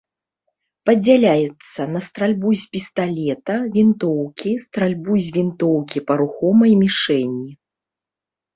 Падзяляецца 0.89 1.81
на 1.95 1.99
стральбу 2.05 2.49
з 2.61 2.71
пісталета, 2.73 3.55
вінтоўкі, 3.77 4.51
стральбу 4.65 5.13
з 5.29 5.39
вінтоўкі 5.39 5.99
па 6.11 6.21
рухомай 6.25 6.71
мішэні. 6.83 7.49